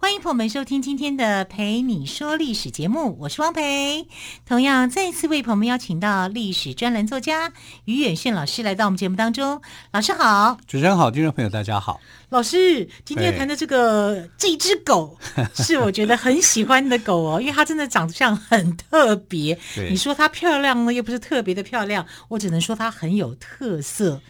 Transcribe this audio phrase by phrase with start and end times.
[0.00, 4.06] 欢迎朋友们收听今天的《陪你说历史》节目，我是汪培。
[4.46, 7.52] 同样再次为朋友们邀请到历史专栏作家
[7.84, 9.60] 于远炫老师来到我们节目当中。
[9.90, 12.00] 老师好，主持人好，听众朋友大家好。
[12.28, 15.18] 老师今天谈的这个这只狗
[15.56, 19.58] 是我觉得很喜欢的狗哦，因为它真的长相很特别。
[19.90, 24.22] 你说它漂亮呢，又不是特别的漂亮，我只能说它很有特色，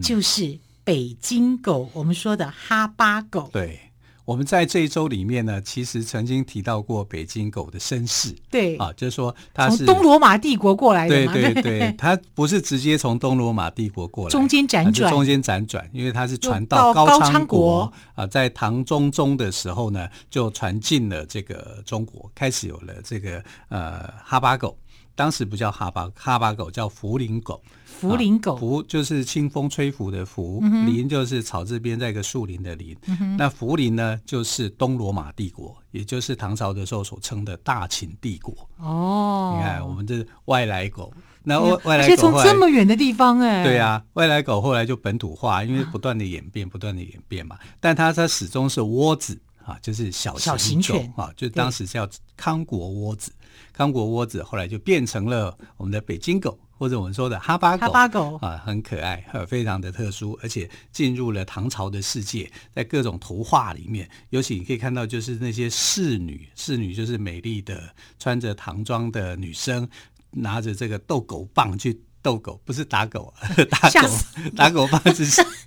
[0.00, 3.50] 就是北京狗，我们说的哈巴狗。
[3.52, 3.85] 对。
[4.26, 8.34] 我们在这一周里面呢，其实曾经提到过北京狗的身世。
[8.50, 11.32] 对啊，就是说它是从东罗马帝国过来的嘛。
[11.32, 24.76] 对对对， 它不是直接从东罗马帝国过来，中间辗转，中间辗转，因为它是传到高昌国啊，在唐中宗的时候呢，就传进了这个中国，开始有了这个呃哈巴狗。
[25.14, 27.62] 当时不叫哈巴哈巴狗，叫福林狗。
[27.86, 32.94] 福林狗，福就是清风吹拂的拂，嗯、临就是草字边在一个树林的林。
[33.06, 38.54] 嗯、那福林呢，就是东罗马帝国，也就是唐朝的时候所称的大秦帝国。
[38.78, 47.58] 哦，你看我们这外来狗，那外外来狗，而且从这么远的地方哎、欸，对啊，外来狗后来就本土化，因为不断的演变，不断的演变嘛。
[47.80, 53.32] 但它它始终是窝子啊，就是小型犬啊，就当时叫康国窝子。
[53.72, 57.86] 康国窝子后来就变成了我们的北京狗，或者我们说的哈巴狗。
[57.86, 69.88] 哈巴狗啊，很可爱，非常的特殊，而且进入了唐朝的世界，在各种图画里面，尤其你可以看到，就是那些侍女，侍女就是美丽的穿着唐装的女生，
[70.30, 72.00] 拿着这个斗狗棒去。
[72.26, 74.08] 斗狗不是打狗啊， 打狗
[74.56, 75.24] 打狗棒是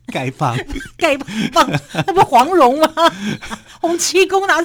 [0.07, 0.57] 丐帮，
[0.99, 1.17] 丐
[1.53, 1.65] 帮
[2.05, 2.91] 那不黄蓉吗？
[3.79, 4.55] 洪七公拿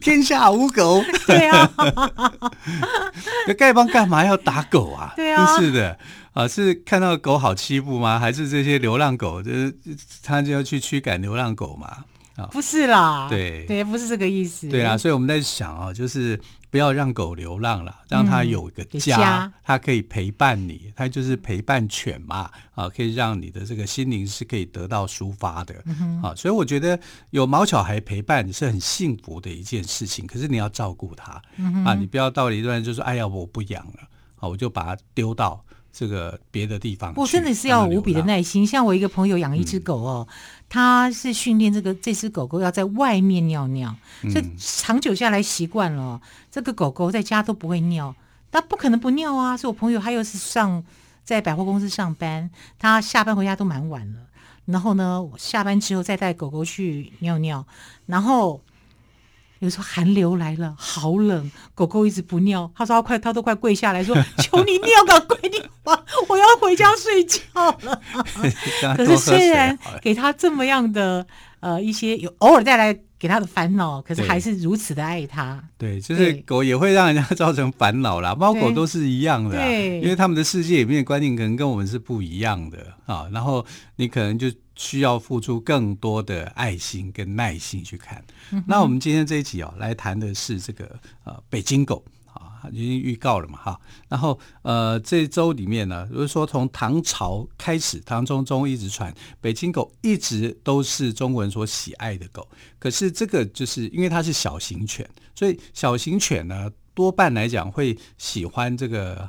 [0.00, 1.70] 天下无狗，对啊，
[3.46, 5.12] 那丐帮干嘛要打狗啊？
[5.14, 5.98] 对啊，真是的
[6.32, 8.16] 啊，是看到狗好欺负吗？
[8.18, 9.76] 还是这些流浪狗就是
[10.22, 11.98] 他就要去驱赶流浪狗嘛？
[12.36, 14.68] 啊，不是啦，对对，不是这个意思。
[14.68, 16.40] 对啊，所以我们在想啊，就是。
[16.68, 26.98] 不要让狗流浪了，让它有一个家，家它可以陪伴你，它就是陪伴犬嘛，啊，可以让你的这个心灵是可以得到抒发的，嗯、啊，所以我觉得
[27.30, 30.26] 有毛小孩陪伴是很幸福的一件事情。
[30.26, 34.00] 可是你要照顾它，嗯，啊，你不要到了一段就说，哎呀，我不养了，
[34.40, 35.64] 啊，我就把它丢到。
[35.98, 38.66] 这个别的地方，我真的是要无比的耐心。
[38.66, 40.28] 像我一个朋友养一只狗哦，
[40.68, 43.96] 他、嗯、是训练这个这只狗狗要在外面尿尿，
[44.30, 46.20] 这、嗯、长久下来习惯了，
[46.50, 48.14] 这个狗狗在家都不会尿，
[48.52, 49.56] 它不可能不尿啊。
[49.56, 50.84] 所以我朋友他又是上
[51.24, 54.20] 在百货公司上班，他下班回家都蛮晚了，
[54.66, 57.66] 然后呢，我下班之后再带狗狗去尿尿，
[58.04, 58.60] 然后。
[59.66, 62.70] 有时候寒流来了，好冷，狗狗一直不尿。
[62.72, 67.40] 他说他快，他都快跪下来说： “求你尿个鬼地吧，我要回家睡觉
[67.82, 68.00] 了。
[68.96, 71.26] ”可是虽然给他这么样的
[71.58, 75.60] 呃一些有偶尔带来给他的烦恼，可是还是如此的爱他。
[75.76, 83.26] 对，就是狗也会让人家造成烦恼啦，猫狗都是一样的，对，因为他们的世界里面的观念可能跟我们是不一样的啊。
[83.32, 83.66] 然后
[83.96, 84.46] 你可能就。
[84.76, 88.22] 需要付出更多的爱心跟耐心去看。
[88.52, 93.80] 嗯、那我们今天这一集哦，来谈的是这个呃北京狗啊，已经预告了嘛哈。
[94.08, 102.46] 然后呃这周里面呢，如果说从唐朝开始，唐中宗一直传北京狗，一直都是中国人所喜爱的狗。
[102.78, 109.28] 可是这个就是因为它是小型犬，所以小型犬呢多半来讲会喜欢这个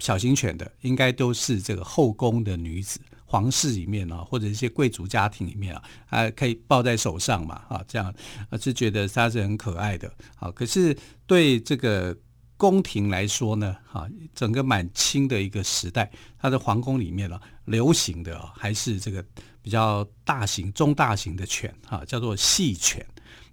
[0.00, 2.98] 小型犬的，应该都是这个后宫的女子。
[3.30, 8.12] 皇室里面啊，或者一些贵族家庭里面啊，还可以抱在手上嘛，啊，这样
[8.48, 10.10] 啊是觉得它是很可爱的。
[10.34, 10.96] 好，可是
[11.26, 12.16] 对这个
[12.56, 19.22] 宫廷来说呢，哈，整个满清的一个时代，它的皇宫里面啊，流行的还是这个
[19.60, 23.06] 比较大型、中大型的犬，哈，叫做细犬。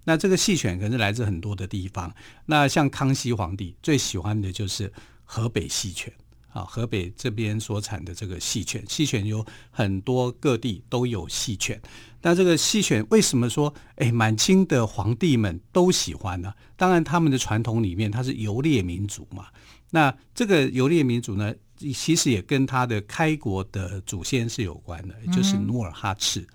[0.06, 2.16] 那这个细犬可是来自很多的地方。
[2.45, 4.94] 那像康熙皇帝最喜欢的就是
[5.25, 6.13] 河北细犬。
[6.56, 11.80] 啊，河北这边所产的这个细犬，细犬有很多各地都有细犬。
[12.22, 16.54] 那这个细犬为什么说，哎，满清的皇帝们都喜欢呢？
[16.78, 19.48] 当然，他们的传统里面，它是游猎民族嘛。
[19.90, 21.54] 那这个游猎民族呢，
[21.94, 26.40] 其实也跟他的开国的祖先是有关的，就是努尔哈赤。
[26.40, 26.48] 嗯、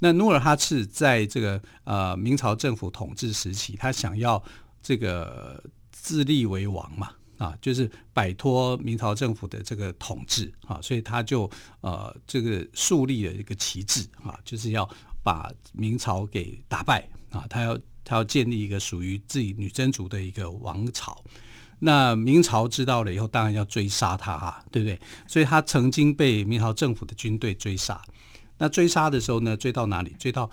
[0.00, 4.42] 那努尔哈赤在这个呃明朝政府统治时期，他想要
[4.82, 7.10] 这个自立为王嘛。
[7.38, 11.50] 啊，就是摆脱明朝政府的这个统治啊，所以他就
[11.80, 14.88] 呃这个树立了一个旗帜啊，就是要
[15.22, 21.22] 把明朝给打败啊，他要他要建立一个属于自己女真族的一个王朝。
[21.84, 25.00] 那明朝知道了以后，当然要追杀他啊，对不对？
[25.26, 28.00] 所以他曾经被明朝政府的军队追杀。
[28.56, 30.14] 那追杀的时候呢，追到哪里？
[30.16, 30.48] 追到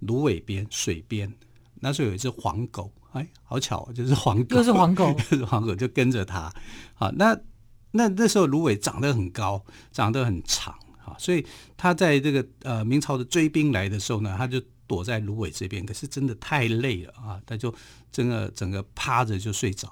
[0.00, 1.32] 芦苇边水边。
[1.80, 6.52] 那时候有一只黄狗，哎，好巧，就是黄狗，又是黄狗， 又是黄狗，就跟着他。
[6.94, 7.36] 好，那
[7.92, 10.74] 那那时候芦苇长得很高，长得很长，
[11.04, 11.46] 啊，所以
[11.76, 15.86] 他在这个呃明朝的追兵来的时候呢，他就躲在芦苇这边。
[15.86, 17.74] 可是真的太累了啊，他就
[18.10, 19.88] 整个整个趴着就睡着。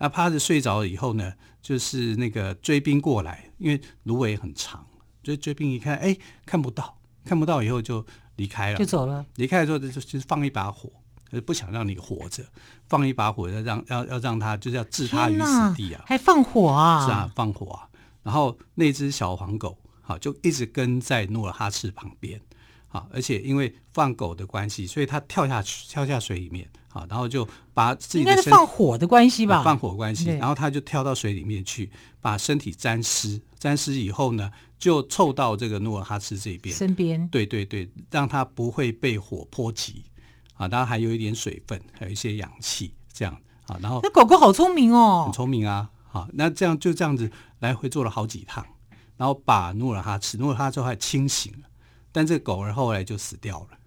[0.00, 4.86] 那趴着睡着了以后呢，就是那个追兵过来，因为芦苇很长，
[5.24, 6.16] 所以追兵一看，哎，
[6.46, 8.04] 看不到，看不到以后就
[8.36, 9.26] 离开了，就走了。
[9.36, 10.88] 离开的时候就就是放一把火，
[11.30, 12.42] 就是不想让你活着，
[12.88, 17.06] 放一把火要让要要让他就是要置他于死地啊，还放火啊？
[17.06, 17.88] 是啊，放火啊。
[18.22, 22.40] 然后那只小黄狗，好，就一直跟在努尔哈赤旁边。
[22.88, 29.62] 啊，而且因为放狗的关系，所以他跳下去，跳下水里面，啊，然后就把自己的身体，应该是放火的关系吧？
[29.62, 40.02] 放火关系，然后他就跳到水里面去，把身体沾湿，沾湿以后呢，就凑到这个努尔哈赤这边身边，对对对，让他不会被火波及，
[40.58, 43.34] 啊，当然还有一点水分，还有一些氧气，这样
[43.66, 48.66] 啊，然后那狗狗好聪明哦，很聪明啊，好，那这样就这样子来回做了好几趟，
[49.16, 51.68] 然后把努尔哈赤，努尔哈赤还清醒了。
[52.10, 53.78] 但这个狗儿后来就死掉了。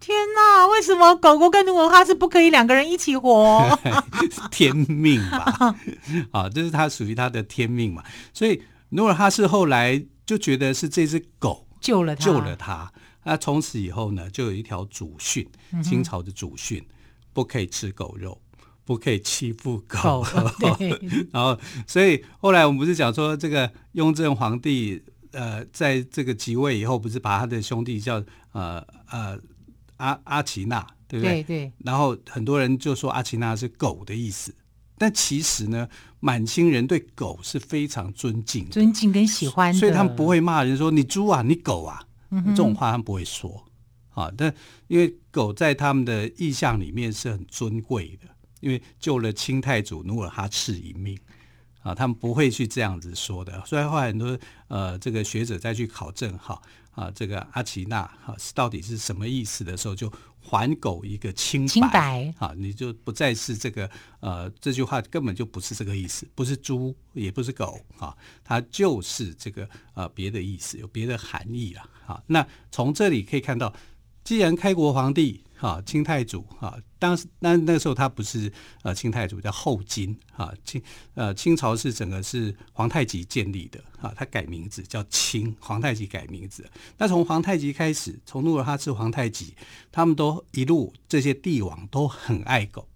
[0.00, 0.66] 天哪！
[0.66, 3.78] 为什么狗狗跟努尔哈赤不可以两个人一起活？
[4.50, 5.76] 天命吧，
[6.32, 8.02] 啊，这是它属于它的天命嘛。
[8.34, 8.60] 所以
[8.90, 12.92] 努尔哈赤后来就觉得是这只狗救了他，救了他。
[13.24, 15.48] 那从此以后呢，就有一条祖训，
[15.82, 16.84] 清朝的祖训，
[17.32, 18.40] 不可以吃狗肉，
[18.84, 20.24] 不可以欺负狗。
[20.58, 20.88] 对。
[21.32, 25.02] 然后，所以后来我们不是讲说这个雍正皇帝。
[25.34, 28.22] 呃，在这个即位以后，不是把他的兄弟叫
[28.52, 29.40] 呃呃
[29.96, 31.42] 阿阿奇那，对不对？
[31.42, 31.72] 对对。
[31.78, 34.54] 然后很多人就说阿奇那是狗的意思，
[34.98, 35.88] 但其实呢，
[36.20, 43.64] 满清人对狗是非常尊敬、尊敬跟喜欢的，所以他们不会骂人说你猪啊，你狗啊，嗯、这种话他们不会说
[44.10, 44.32] 啊。
[44.36, 44.52] 但
[44.88, 48.28] 因为狗在他们的意象里面是很尊贵的，
[48.60, 51.16] 因为救了清太祖努尔哈赤一命。
[51.82, 54.38] 啊，他们不会去这样子说的，所以后来很多
[54.68, 56.62] 呃，这个学者再去考证哈
[56.92, 60.08] 啊，这个阿奇纳哈是到底是什么意思的时候，就
[60.38, 63.90] 还狗一个清白，清白啊，你就不再是这个
[64.20, 72.22] 呃，这句话根本就不是这个意思，不是猪，也不是狗啊，它就是这个呃别的意思，有别的含义了啊。
[72.26, 73.72] 那从这里可以看到，
[74.24, 75.44] 既然开国皇帝。
[75.62, 78.52] 啊，清太祖啊，当时那那个时候他不是
[78.82, 80.82] 呃清太祖，叫后金啊，清
[81.14, 86.68] 呃清朝是整个是皇太极建立的啊，他改名字叫清，皇太极改名字。
[86.98, 89.54] 那从皇太极开始，从努尔哈赤、皇太极，
[89.92, 92.88] 他们都一路这些帝王都很爱狗，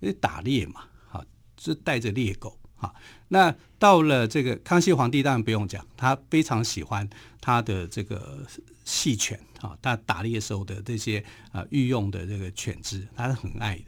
[0.00, 1.24] 因为打猎嘛，啊，
[1.58, 2.94] 是带着猎狗啊。
[3.28, 7.08] 那到了这个康熙皇帝，当然不用讲，他非常喜欢
[7.40, 8.46] 他的这个。
[8.86, 13.84] 细犬啊，他打猎时候的这些啊御用的这个犬只，他是很爱的。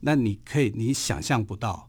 [0.00, 1.86] 那你可以，你想象不到，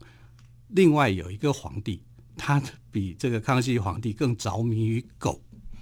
[0.68, 2.02] 另外有一个皇帝，
[2.36, 5.40] 他比这个康熙皇帝更着迷于狗。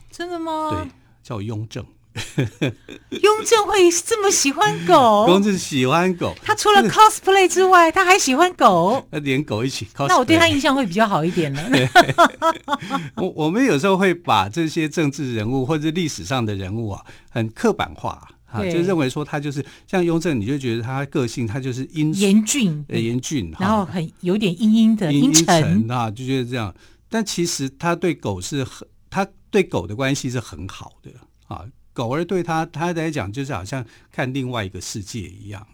[0.08, 0.70] 真的吗？
[0.70, 0.88] 对，
[1.20, 1.84] 叫雍正。
[3.10, 5.26] 雍正会这么喜欢狗？
[5.28, 6.34] 雍正喜欢狗。
[6.42, 9.06] 他除了 cosplay 之外，他还喜欢狗。
[9.10, 10.08] 他连狗一起 cosplay。
[10.08, 11.62] 那我对他印象会比较好一点了。
[13.16, 26.74] 我我们有时候会把这些政治人物或者历史上的人物啊，很刻板化啊，就认为说他就是像雍正，你就觉得他个性他就是阴严峻，呃严峻，然后很有点阴阴的阴沉啊，就觉得这样。
[27.10, 31.10] 但其实他对狗是很，他对狗的关系是很好的
[31.46, 31.64] 啊。
[31.98, 35.66] 狗儿对他，他来讲就是好像看另外一个世界一样。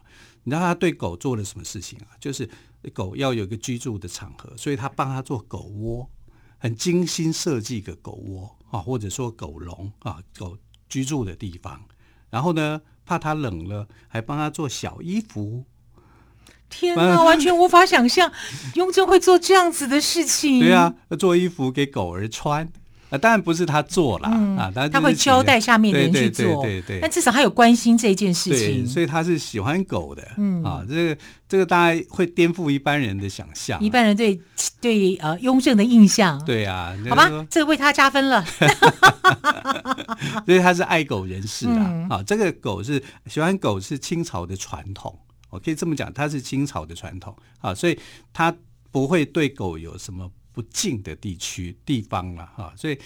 [0.45, 2.16] 你知道他对狗做了什么事情啊？
[2.19, 2.49] 就是
[2.95, 6.09] 狗要有一个居住的场合，所以他帮他做狗窝，
[6.57, 10.57] 很精心设计一个狗窝啊，或者说狗笼啊，狗
[10.88, 11.78] 居住的地方。
[12.31, 15.66] 然后呢，怕它冷了，还帮它做小衣服。
[16.71, 18.33] 天 哪，完全无法想象
[18.76, 20.61] 雍正会做这样子的事情。
[20.61, 22.73] 对啊，做衣服给狗儿穿。
[23.14, 30.62] 啊，当然不是他做了、嗯、啊，他会交代下面的人去做，对对对，对，对，但至少他有关心这件事情，所以他是喜欢狗的，嗯。
[30.64, 31.18] 啊，这个
[31.49, 34.40] 这个大概会颠覆一般人的想象，一般人对
[34.80, 38.44] 对呃雍正的印象，对啊，好吧，这个为他加分了
[40.44, 45.16] 所以他是爱狗人士啊，嗯、啊，这个狗是喜欢狗是清朝的传统，
[45.50, 47.99] 我可以这么讲，它是清朝的传统啊，所以
[48.33, 48.54] 他。
[48.94, 52.73] 不会对狗有什么不敬的地区地方了哈。
[52.77, 52.99] 所以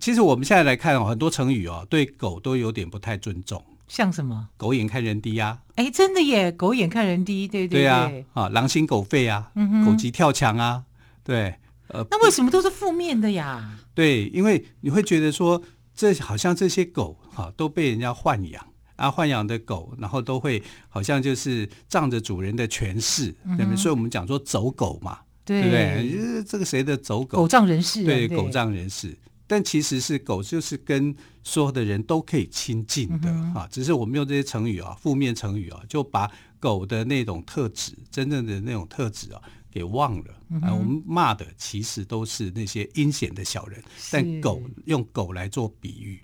[0.00, 3.64] 其实我们现在来看哦，很多成语哦，对狗都有点不太尊重。
[3.86, 4.48] 像什么？
[4.56, 5.60] 狗眼看人低呀！
[5.76, 6.50] 哎，真的耶！
[6.50, 8.10] 狗眼看人低，对对对啊！
[8.32, 9.52] 啊，狼心狗肺啊，
[9.84, 10.84] 狗急跳墙啊，
[11.22, 11.54] 对。
[11.88, 13.78] 呃，那为什么都是负面的呀？
[13.94, 15.62] 对，因为你会觉得说，
[15.94, 23.26] 这好像这些狗哈都被人家豢养啊，豢养的狗，然后都会好像就是仗着主人的权势，
[23.58, 23.76] 对不对？
[23.76, 26.42] 所以我们讲说走狗嘛，对不对？
[26.44, 27.38] 这个谁的走狗？
[27.38, 29.16] 狗仗人势，对，狗仗人势。
[29.46, 33.68] 但其实是狗，就是跟所有的人都可以亲近的啊。
[33.70, 40.34] 只是我们用这些成语啊，负面成语啊，就把狗的那种特质，真正的那种特质啊，给忘了。
[40.62, 43.82] 啊，我们骂的其实都是那些阴险的小人。
[44.10, 46.18] 但狗用狗来做比喻，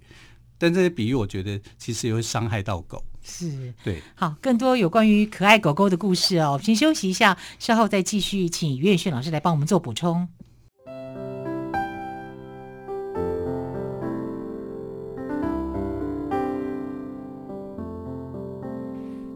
[0.57, 3.05] 但这些比喻我觉得其实也会伤害到狗。
[3.23, 4.03] 是，对。
[4.15, 10.29] 好，更多有关于可爱狗狗的故事哦，我们先休息一下，稍后再继续，请于远炫老师来帮我们做补充。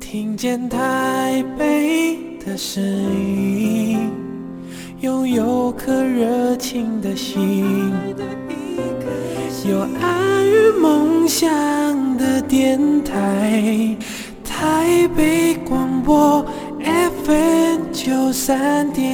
[0.01, 4.13] 听见台北的声音，
[5.01, 7.93] 拥有颗热情的心，
[9.67, 11.49] 有爱与梦想
[12.19, 13.97] 的电台，
[14.45, 16.45] 台北广播
[17.25, 19.09] FM 九三点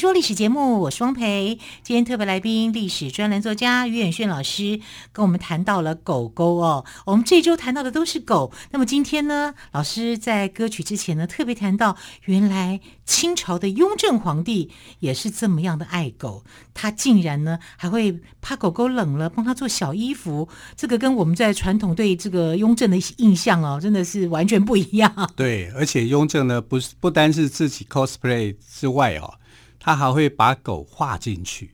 [0.00, 1.58] 说历史节目，我是汪培。
[1.82, 4.80] 今天特别来宾，历史专栏作家于远炫老师
[5.12, 6.86] 跟我们谈到了狗狗哦。
[7.04, 8.50] 我们这周谈到的都是狗。
[8.70, 20.48] 那么今天呢，老师在歌曲之前呢，特别谈到，原来清朝的雍正皇帝也是这么样的爱狗，他竟然呢还会怕狗狗冷了，帮他做小衣服。
[20.74, 25.12] 这个跟我们在传统对这个雍正的印象哦，真的是完全不一样。
[25.36, 29.34] 对，而且雍正呢，不是不单是自己 cosplay 之外哦。
[29.80, 31.70] 他还会把狗画进去，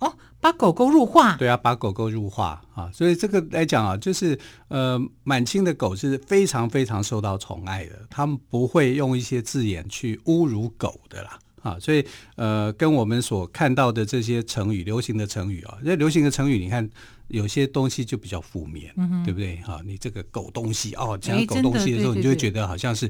[0.00, 1.36] 哦，把狗狗入画。
[1.36, 12.04] 对啊，把狗狗入画啊，所以这个来讲啊，就是呃，满清的狗是非常非常受到宠爱的，他们不会用一些字眼去侮辱狗的啦，啊，所以
[12.34, 16.90] 呃，跟我们所看到的这些成语，流行的成语啊，这流行的成语，你看
[17.28, 19.58] 有些东西就比较负面，嗯，对不对？
[19.58, 23.08] 哈、啊，你这个狗东西哦，讲狗东西的时候，你就会觉得好像是。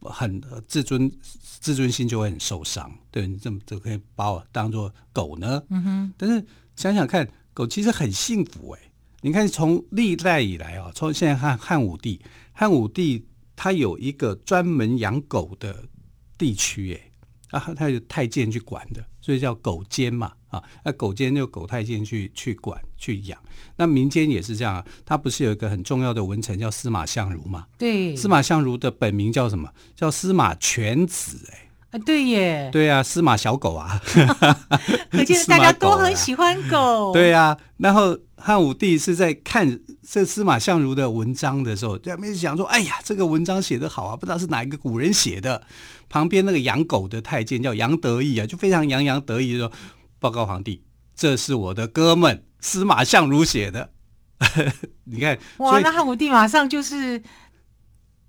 [0.00, 1.10] 很自尊，
[1.42, 2.92] 自尊心就会很受伤。
[3.10, 5.62] 对，你这么就可以把我当做狗呢？
[5.70, 6.14] 嗯哼。
[6.16, 6.44] 但是
[6.76, 8.80] 想想看，狗其实很幸福哎。
[9.20, 12.20] 你看，从历代以来啊，从现在汉汉武帝，
[12.52, 13.26] 汉武帝
[13.56, 15.84] 他有一个专门养狗的
[16.36, 17.58] 地区哎。
[17.58, 20.32] 啊，他有太监去管的，所以叫狗监嘛。
[20.48, 23.38] 啊，那狗监就狗太监去去管去养。
[23.76, 27.66] 那民间也是这样，他不是有一个很重要的文臣叫司马相如吗？
[27.78, 29.70] 对，司马相如的本名叫什么？
[29.94, 31.38] 叫司马犬子。
[31.52, 34.00] 哎，啊，对耶，对啊，司马小狗啊。
[35.10, 37.12] 可见大家都很喜欢狗。
[37.16, 45.62] 对啊，然后汉武帝是在看这司马相如的文章的时候，在那边想说：“哎呀，这个文章写得好啊，不知道是哪一个古人写的。”
[46.10, 49.72] 旁边那个养狗的太监叫杨得意啊，就非常洋洋得意的说
[50.18, 50.82] ：“报告皇帝，
[51.14, 53.90] 这是我的哥们司马相如写的。
[55.04, 57.22] ”你看，哇，那汉武帝马上就是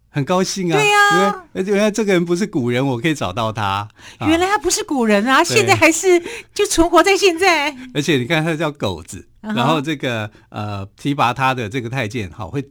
[0.09, 0.77] 很高兴啊。
[0.77, 3.87] 对呀，而且原来这个人不是古人，我可以找到他。
[4.21, 6.21] 原来他不是古人啊，现在还是
[6.53, 7.75] 就存活在现在。
[7.93, 12.67] 而且你看，他叫狗子，然后这个呃提拔他的这个太监，好会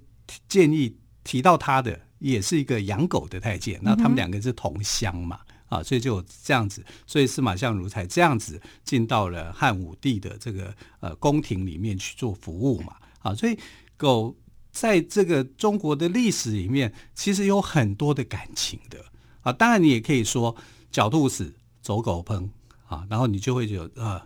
[0.49, 2.01] 建议提到他的。
[2.21, 13.59] 也是一个养狗的太监，那他们两个是同乡嘛，嗯、啊，所以就这样子，所以司马相如才这样子进到了汉武帝的这个呃宫廷里面去做服务嘛，啊，所以
[13.97, 14.35] 狗
[14.73, 19.05] 在这个中国的历史里面，其实有很多的感情的
[19.43, 20.57] 啊，当然你也可以说
[20.93, 22.49] 狡兔死，走狗烹。
[22.89, 24.25] 啊，然后你就会有啊，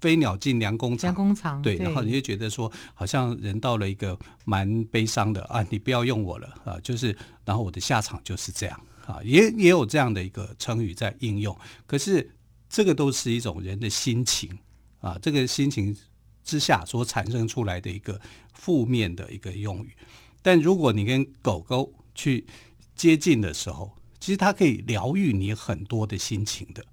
[0.00, 1.10] 飞鸟尽，良弓藏。
[1.10, 7.14] 良弓藏，对，然后你就觉得说，好像人到了一个蛮悲伤的啊，你不要用我了啊，就是，
[7.44, 11.58] 然后我的下场就是这样啊，也也有这样的一个成语在应用。
[11.86, 12.30] 可是
[12.68, 14.58] 这个都是一种人的心情
[15.00, 15.96] 啊，这个心情
[16.44, 18.20] 之下所产生出来的一个
[18.52, 19.96] 负面的一个用语。
[20.42, 22.46] 但如果你跟狗狗去
[22.94, 26.84] 接近的时候，其实它可以疗愈你很多的心情的。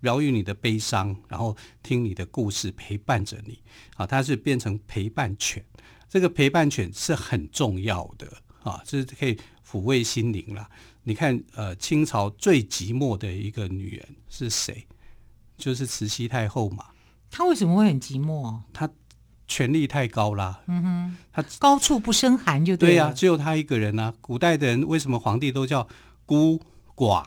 [0.00, 3.58] 疗愈你的悲伤，然后听你的故事，陪伴着你。
[3.96, 5.64] 啊，它是变成陪伴犬，
[6.10, 8.30] 这个陪伴犬是很重要的
[8.64, 10.68] 啊，这是可以抚慰心灵啦。
[11.04, 14.86] 你看，呃，清朝最寂寞的一个女人是谁？
[15.56, 16.86] 就是慈禧太后嘛。
[17.30, 18.58] 她为什么会很寂寞？
[18.72, 18.90] 她
[19.46, 20.62] 权力太高啦。
[20.66, 22.98] 嗯哼，她高处不胜寒就对。
[22.98, 24.12] 啊，只有她一个人啊。
[24.20, 25.86] 古代的人为什么皇帝都叫
[26.26, 26.60] 孤
[26.96, 27.24] 寡？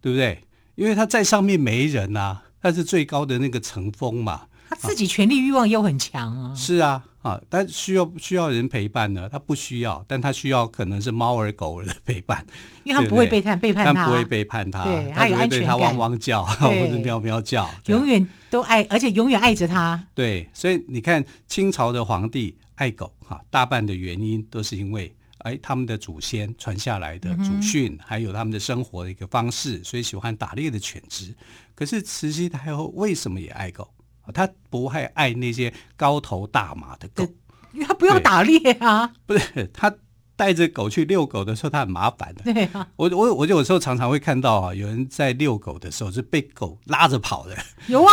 [0.00, 0.44] 对不对？
[0.74, 4.48] 因为他在上面没人呐、啊，他是最高的那个层峰嘛。
[4.68, 6.54] 他自己权力欲望又很强啊。
[6.54, 9.28] 是啊，啊，但需要需要人陪伴呢？
[9.28, 12.46] 他不需要，但他需要可能是猫儿狗儿的陪伴，
[12.84, 20.06] 因为他不会背叛背叛他，他不会背叛他，对，他有安全感，他汪汪叫 或者喵喵叫，永远都爱，而且永远爱着他。
[20.14, 25.14] 对，所以你看清朝的皇帝爱狗哈，大半的原因都是因为。
[25.38, 31.34] 哎，他们的祖先传下来的祖训，嗯、还有他们的生活的一个方式，所以喜欢打猎的犬只。
[31.74, 33.86] 可是慈禧太后为什么也爱狗？
[34.32, 37.26] 她不会爱那些高头大马的狗，
[37.72, 39.10] 因为他不用打猎啊。
[39.26, 39.92] 不是他。
[40.36, 42.52] 带着狗去遛狗的时候，他很麻烦的。
[42.52, 47.56] 对啊，我我我有时候常常会看到啊，有人在遛狗的时候是被狗拉着跑的。
[47.86, 48.12] 有啊，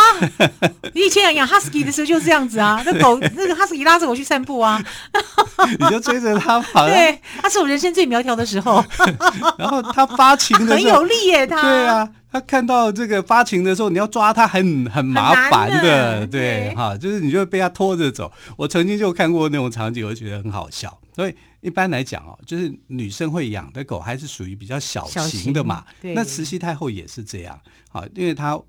[0.94, 4.80] 你以前养哈士奇的时候就是这样子啊，那狗那个哈士奇拉着我去散步啊，
[5.80, 6.86] 你就追着它跑。
[6.86, 8.84] 对，他是我人生最苗条的时候。
[9.58, 11.60] 然后他发情的时候很有力耶，他。
[11.60, 18.32] 对啊，他看到这个发情的时候，你要抓他很很麻烦的，的对哈，就是你就会被他拖着走。
[18.56, 21.34] 我曾经就看过那种场景，我觉得很好笑，所以。
[21.62, 25.84] 一般来讲哦，就是女生会养的狗还是属于比较小型的嘛。
[26.00, 27.56] 那慈禧太后也是这样
[27.92, 28.60] 啊，因为她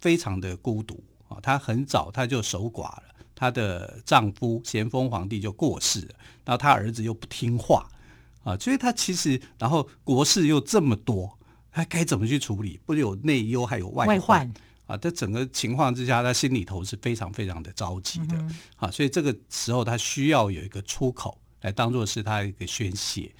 [0.00, 3.02] 非常的孤独啊，她很早她就守寡了，
[3.36, 7.86] 她的丈夫咸丰皇帝就过世了，然后她儿子又不听话
[8.42, 11.38] 啊，所以她其实然后国事又这么多，
[11.72, 12.80] 她该怎么去处理？
[12.84, 14.52] 不有内忧还有外患
[14.86, 14.96] 啊？
[14.96, 18.36] 在整个情况之下，他心里头是非常非常的着急的
[18.76, 21.38] 啊，所以这个时候他需要有一个出口。
[21.62, 23.30] 来当做是他一个宣泄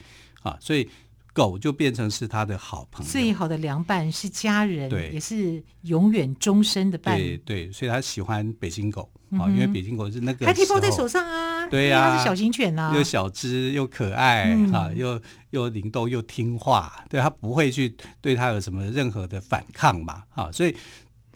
[0.43, 0.87] 啊，所以
[1.33, 7.37] 狗就变成是他的好朋友，最好的良伴，是家人，对，也是永远终身的伴侣。
[7.39, 20.75] 对对，所以他喜欢北京狗啊，因为北京狗是那个还可以抱在手上啊，对呀，它是小型犬呐，又小只又可爱啊，又又灵动又听话，对，它不会去对它有什么任何的反抗嘛啊，所以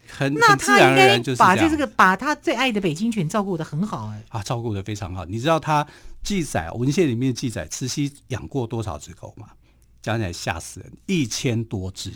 [0.07, 5.85] 很很自然而然就是把这个把他最爱的北京犬照顾得很好哎啊，照顾的非常好，你知道他。
[6.25, 9.49] 记载文献里面记载，慈禧养过多少只狗吗？
[10.05, 12.11] 讲起来吓死人，一千多只，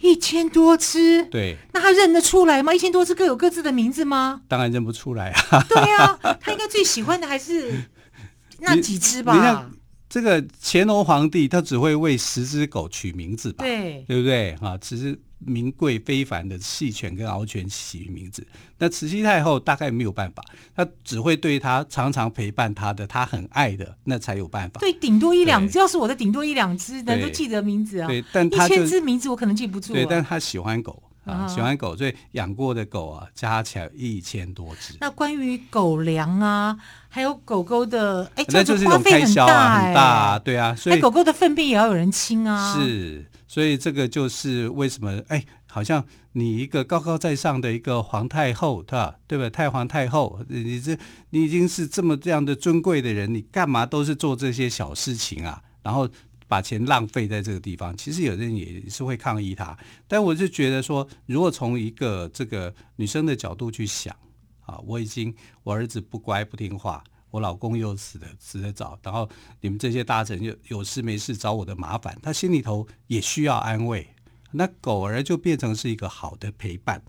[0.00, 1.22] 一千多只。
[1.26, 2.72] 对，那他认得出来吗？
[2.72, 4.40] 一千多只各有各自的名字吗？
[4.48, 5.62] 当然认不出来啊。
[5.68, 7.84] 对、啊，他应该最喜欢的还是
[8.60, 9.34] 那几只吧？
[9.34, 9.70] 你看
[10.08, 13.62] 这个乾隆皇帝，他只会为十只狗取名字吧？
[13.62, 14.78] 对，对不对啊？
[14.78, 15.20] 只是。
[15.46, 18.46] 名贵非凡的细犬跟獒犬起名字，
[18.78, 24.80] 那慈禧太后大概没有办法，她只会对她常常陪伴她的，她很爱的，那才有办法。
[24.80, 28.06] 对，顶多一两只，要是我的顶多一两只，能都记得名字啊。
[28.06, 29.92] 对，但他一千只名字我可能记不住。
[29.92, 34.94] 对，但她喜欢狗啊，喜欢狗，所以养过的狗啊，加起来一千多只。
[35.00, 36.76] 那关于狗粮啊，
[37.08, 42.74] 还有狗狗的，哎，那就是一种开销啊，很大，对啊，所以狗狗的粪便也要有人清啊。
[42.74, 43.24] 是。
[43.54, 49.16] 所以这个就是为什么哎，好像你一个高高在上的一个皇太后，对吧？
[49.28, 49.48] 对吧？
[49.48, 50.98] 太皇太后，你这
[51.30, 55.62] 你已经是这么这样的尊贵的人，你干嘛都是做这些小事情啊？
[55.84, 56.08] 然后
[56.48, 59.78] 把钱浪费在这个地方，其实有人也是会抗议他。
[60.08, 64.12] 但我就觉得说，如果从一个这个女生的角度去想
[64.62, 67.04] 啊，我已经我儿子不乖不听话。
[67.34, 69.28] 我老公又死的死的早，然后
[69.60, 74.06] 你们这些大臣又有事没事找我的麻烦，他心里头也需要安慰。
[74.52, 77.02] 那狗儿就变成是一个好的陪伴。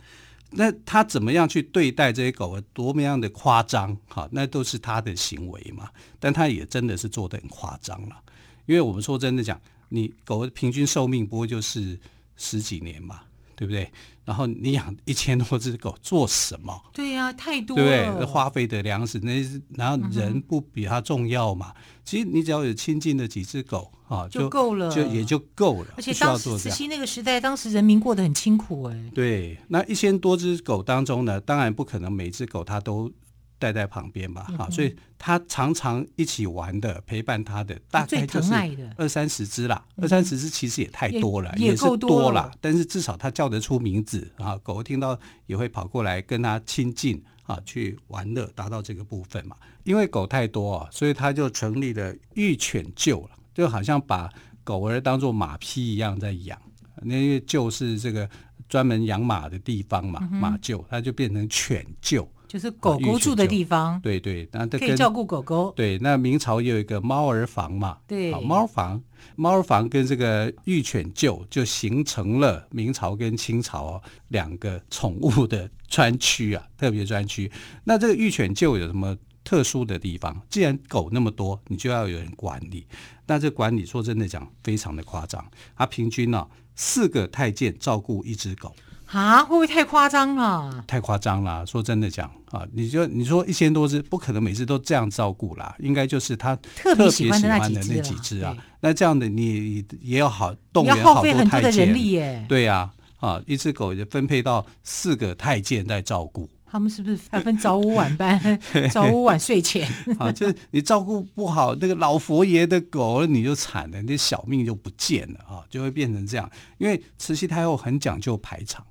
[0.50, 3.96] 那他怎么样去对待这些狗儿，多么样的夸张？
[4.08, 5.92] 哈，那都是他的行为嘛。
[6.20, 8.20] 但他也真的是做得很夸张了，
[8.66, 12.00] 因为我们说真的讲，你狗的平均寿命不过就是
[12.36, 13.22] 十几年嘛。
[13.56, 13.92] 对不对？
[14.24, 16.74] 然后你养一千多只狗做什么？
[16.94, 17.84] 对呀、啊，太多了。
[17.84, 18.26] 对不对？
[18.26, 19.34] 花费的粮食，那
[19.76, 21.72] 然后人不比它重要嘛？
[21.76, 25.94] 嗯、其实你只要有亲近的几只狗啊，就，就够了，就也就够了。
[25.96, 29.12] 而且当时慈禧那个时代，当时人民过得很清苦哎。
[29.14, 33.12] 对，那一千多只狗当中呢，当然不可能每只狗它都。
[33.58, 38.54] 带在旁边吧，哈、嗯，所以他常常一起玩的，陪伴他的大概就是
[38.98, 39.84] 二三十只啦。
[39.98, 42.52] 二三十只其实也太多了，也，也是多了。
[42.60, 49.56] 但是至少他叫得出名字啊，狗听到也会跑过来跟他亲近啊，去玩乐，达到这个部分嘛。
[49.84, 54.30] 因为狗太多啊，所以他就成立了御犬厩了，就好像把
[54.64, 56.60] 狗儿当做马匹一样在养。
[57.02, 58.30] 那厩是这个
[58.68, 62.28] 专门养马的地方嘛，马厩，它就变成犬厩。
[62.56, 64.00] 就是狗狗住的地方。
[64.00, 65.74] 对对，那可以照顾狗狗。
[65.76, 67.98] 对，那明朝也有一个猫儿房嘛。
[68.08, 69.04] 对，猫房，
[69.36, 77.52] 猫儿房跟这个御犬厩就形成了明朝跟清朝两个宠物的专区啊，特别专区。
[77.84, 80.42] 那这个御犬厩有什么特殊的地方？
[80.50, 82.88] 既然狗那么多，你就要有人管理。
[83.28, 85.46] 那这管理说真的讲，非常的夸张。
[85.76, 88.74] 它平均呢、啊，四个太监照顾一只狗。
[89.16, 90.84] 啊，会不会太夸张了？
[90.86, 91.66] 太夸张了！
[91.66, 98.54] 说真的讲啊，你就你说一千多只，不可能每次都这样照顾啦，应该就是他特别喜欢的那几只啊。
[98.82, 106.50] 那这样的你也要好动员好多太监，对呀，啊，一只狗就分配到四个太监在照顾。
[106.66, 108.60] 他们是不是还分早午晚班？
[108.92, 116.52] 早午晚睡前啊，就是你照顾不好那个老佛爷的狗，你就惨了，你小命就不见了啊，就会变成这样。
[116.80, 118.86] 因为慈禧太后很讲究排场。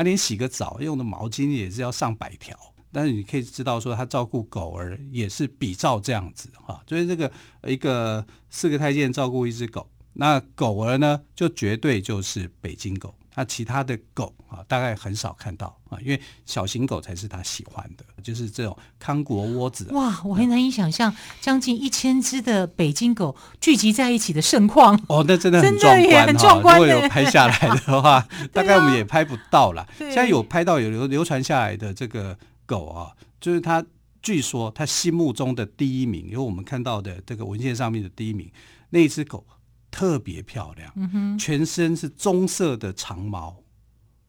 [0.00, 2.56] 他连洗个澡用的毛巾也是要上百条，
[2.90, 7.30] 但是你可以知道说他照顾狗儿也是比照这样子哈，所以这个
[7.64, 13.14] 一个四个太监照顾一只狗，那狗儿呢就绝对就是北京狗。
[13.34, 19.86] 那其他的狗啊，大概很少看到啊，因为小型狗才是他喜欢的，就是这种康国窝子。
[19.92, 25.00] 哇，我很难以想象将近一千只的北京狗聚集在一起的盛况。
[25.08, 26.78] 哦，那真的很 壮观，很壮观。
[26.78, 29.88] 如果有拍下来的话， 大概我们也拍不到了。
[29.98, 33.84] 现在有拍到有流流传下来的这个狗啊，就是他
[34.20, 38.50] 据说他心目中的第一名，因为我们看到的这个文献上面的第一名，
[38.90, 39.46] 那一只狗。
[39.90, 43.62] 特别漂亮，全身是棕色的长毛，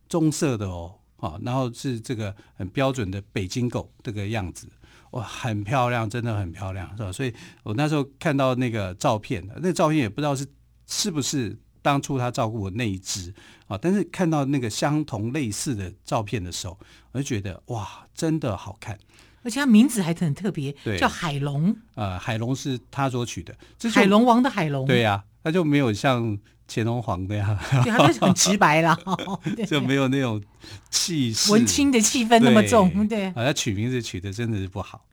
[0.09, 4.67] 棕色的哦，啊，然后是这个很标准的北京狗这个样子，
[5.11, 7.11] 哇，很漂亮，真的很漂亮，是吧？
[7.11, 10.45] 所以我那时候看到那个照片，那个照片也不知道是
[10.87, 13.33] 是不是当初他照顾的那一只
[13.67, 16.77] 啊，但是看到那个相同类似的照片的时候，
[17.11, 18.97] 我就觉得哇，真的好看，
[19.43, 23.55] 而且它名字还很特别，叫海龙，呃，海龙是他所取的，
[23.93, 25.30] 海龙王的海龙，对呀、啊。
[25.43, 28.97] 他就没有像乾隆皇那样，对，他就很直白了，
[29.67, 30.41] 就没有那种
[30.89, 33.27] 气势、文青的气氛那么重，对。
[33.27, 35.05] 啊，他取名字取的真的是不好，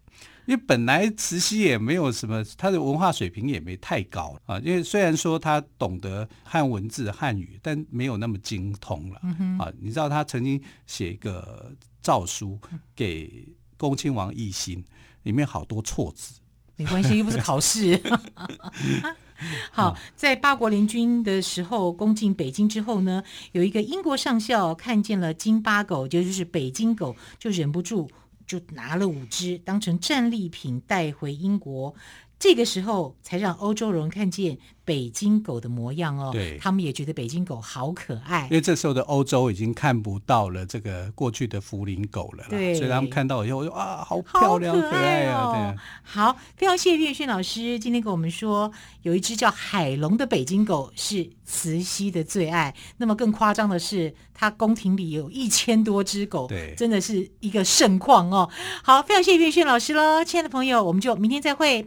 [0.47, 4.59] 因为本来慈禧也没有什么，他的文化水平也没太高啊。
[4.61, 9.21] 因为虽然说他懂得汉文字、汉语，但没有那么精通了。
[9.59, 12.59] 啊，你知道他曾经写一个诏书
[12.95, 14.85] 给恭亲王奕欣，
[15.25, 16.35] 里面好多错字。
[16.77, 18.01] 没关系，又不是考试。
[19.70, 23.22] 好，在八国联军的时候攻进北京之后呢，
[23.53, 28.11] 有一个英国上校看见了京巴狗，就是北京狗，就忍不住
[28.46, 31.94] 就拿了五只当成战利品带回英国。
[32.38, 38.44] 这个时候才让欧洲人看见北京狗的模样哦，对，他们也觉得北京狗好可爱。
[38.44, 45.53] 因为这时候的欧洲已经看不到了这个过去的福林狗了，对，所以他们看到以后就啊，好漂亮，可爱哦。
[45.55, 48.70] 对，好，非常谢谢岳轩老师今天跟我们说，
[49.03, 52.74] 有一只叫海龙的北京狗是慈禧的最爱。
[52.96, 58.48] 那么更夸张的是，他宫廷里有一千多只狗，对，真的是一个盛况哦。
[58.83, 61.83] 好，非常谢谢岳轩老师喽，亲爱的朋友，我们就明天再会，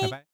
[0.00, 0.08] 拜拜。
[0.08, 0.33] 拜拜。